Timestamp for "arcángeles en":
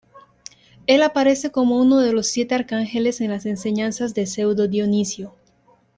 2.55-3.29